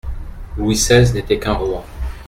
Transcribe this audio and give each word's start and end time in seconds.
Louis 0.57 0.77
seize 0.77 1.13
n'était 1.13 1.37
qu'un 1.37 1.53
roi. 1.53 1.85